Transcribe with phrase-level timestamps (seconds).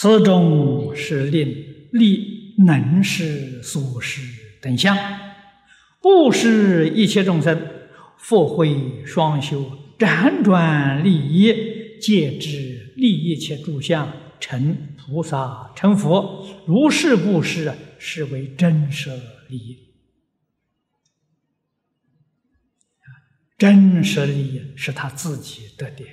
[0.00, 1.48] 此中是令
[1.90, 4.22] 立能事所事
[4.62, 4.96] 等相，
[6.00, 7.68] 不是一切众生
[8.16, 16.46] 复慧双修，辗转利益，戒之利益一切诸相，成菩萨成佛。
[16.64, 19.78] 如是布施，是为真舍利益。
[23.58, 26.04] 真实利益是他自己得的，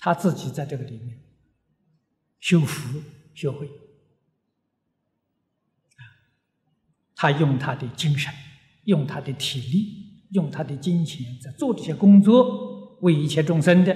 [0.00, 1.16] 他自己在这个里面
[2.48, 3.02] 修福
[3.34, 3.68] 修慧，
[7.14, 8.32] 他用他的精神，
[8.84, 13.94] 用他的体力，用他的金钱在做这些工作，为一切众生的，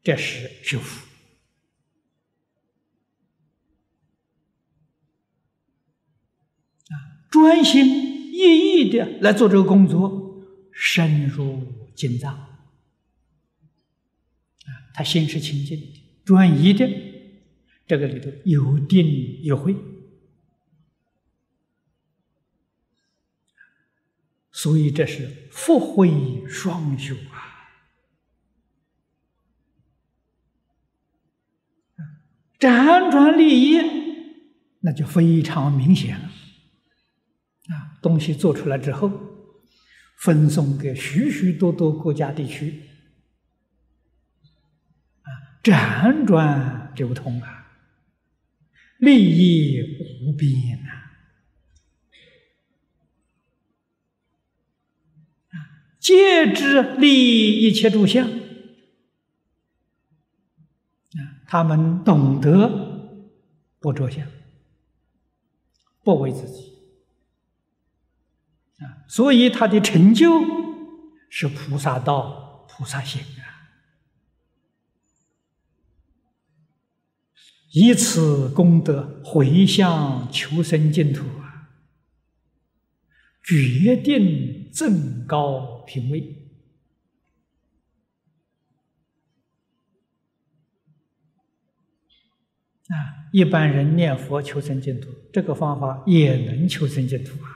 [0.00, 1.04] 这是修福。
[6.86, 8.62] 啊，专心一。
[8.72, 12.32] 意的来做这个工作，深入经藏。
[12.32, 12.48] 啊，
[14.94, 16.01] 他心是清净的、
[16.32, 16.88] 专一的，
[17.86, 19.76] 这个里头有定有慧，
[24.50, 27.68] 所以这是福慧双修啊，
[32.58, 33.82] 辗转利益，
[34.80, 36.24] 那就非常明显了。
[36.24, 39.12] 啊，东西做出来之后，
[40.16, 42.82] 分送给许许多多国家地区，
[45.62, 47.70] 辗转流通啊，
[48.98, 49.80] 利益
[50.26, 50.90] 无边呐，
[55.50, 58.40] 啊，皆知利益一切诸相，啊，
[61.46, 63.20] 他们懂得
[63.78, 64.26] 不着相，
[66.02, 66.72] 不为自己。
[68.78, 69.04] 啊。
[69.06, 70.44] 所以他的成就
[71.30, 73.51] 是菩萨道、菩萨行啊，
[77.72, 81.70] 以此功德回向求生净土啊，
[83.42, 86.50] 决定正高品位
[92.88, 93.32] 啊！
[93.32, 97.48] 一般人念佛求生净土，这个方法也能求生净土啊。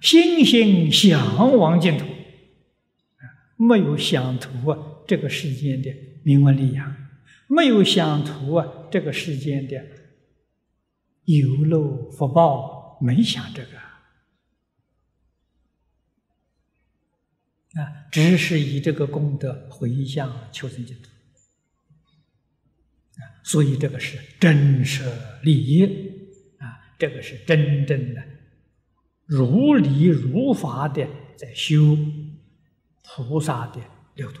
[0.00, 3.22] 心心向往净土，啊，
[3.56, 4.78] 没有想图啊
[5.08, 5.92] 这个世间的
[6.22, 7.05] 名闻利养，
[7.48, 9.84] 没有想图啊这个世间的
[11.24, 13.78] 有漏福报，没想这个，
[17.80, 21.08] 啊，只是以这个功德回向求生净土，
[23.20, 25.04] 啊，所以这个是真舍
[25.42, 25.84] 利益，
[26.58, 28.22] 啊，这个是真正的。
[29.24, 31.06] 如理如法的
[31.36, 31.96] 在修
[33.02, 33.80] 菩萨的
[34.14, 34.40] 六度。